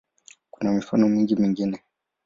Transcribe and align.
Kuna 0.51 0.71
mifano 0.71 1.09
mingi 1.09 1.35
mingine. 1.35 1.83